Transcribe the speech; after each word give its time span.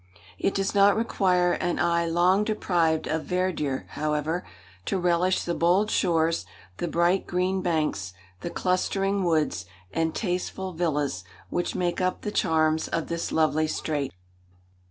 It 0.39 0.55
does 0.55 0.73
not 0.73 0.95
require 0.95 1.53
an 1.53 1.77
eye 1.77 2.07
long 2.07 2.43
deprived 2.43 3.05
of 3.05 3.25
verdure, 3.25 3.85
however, 3.89 4.43
to 4.85 4.97
relish 4.97 5.43
the 5.43 5.53
bold 5.53 5.91
shores, 5.91 6.43
the 6.77 6.87
bright 6.87 7.27
green 7.27 7.61
banks, 7.61 8.13
the 8.39 8.49
clustering 8.49 9.23
woods, 9.23 9.67
and 9.93 10.15
tasteful 10.15 10.73
villas, 10.73 11.23
which 11.51 11.75
make 11.75 12.01
up 12.01 12.21
the 12.21 12.31
charms 12.31 12.87
of 12.87 13.09
this 13.09 13.31
lovely 13.31 13.67
strait. 13.67 14.11